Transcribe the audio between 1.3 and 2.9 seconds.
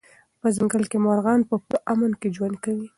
په پوره امن کې ژوند کوي.